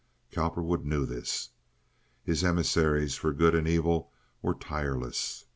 Cowperwood 0.31 0.83
knew 0.83 1.05
this. 1.05 1.51
His 2.23 2.43
emissaries 2.43 3.13
for 3.13 3.31
good 3.31 3.53
and 3.53 3.67
evil 3.67 4.11
were 4.41 4.55
tireless. 4.55 5.45